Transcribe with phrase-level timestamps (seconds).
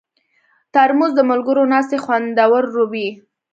[0.73, 3.07] ترموز د ملګرو ناستې خوندوروي.